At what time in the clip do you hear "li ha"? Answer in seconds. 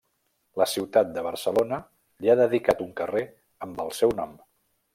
2.25-2.37